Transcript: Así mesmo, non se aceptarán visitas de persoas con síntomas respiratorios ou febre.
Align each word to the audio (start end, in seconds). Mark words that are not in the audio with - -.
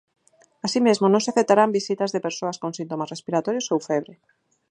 Así 0.65 0.79
mesmo, 0.87 1.05
non 1.09 1.23
se 1.23 1.29
aceptarán 1.31 1.75
visitas 1.79 2.11
de 2.13 2.23
persoas 2.27 2.59
con 2.61 2.71
síntomas 2.79 3.11
respiratorios 3.13 3.71
ou 3.73 3.79
febre. 3.89 4.13